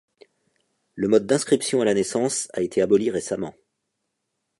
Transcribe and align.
Le 0.95 1.07
mode 1.07 1.27
d'inscription 1.27 1.81
à 1.81 1.85
la 1.85 1.93
naissance 1.93 2.47
a 2.55 2.61
été 2.63 2.81
aboli 2.81 3.11
récemment. 3.11 3.53